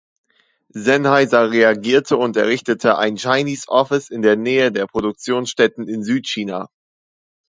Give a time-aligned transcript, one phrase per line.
[0.73, 6.69] Sennheiser reagierte und errichtete ein „Chinese Office“ in der Nähe der Produktionsstätten in Südchina.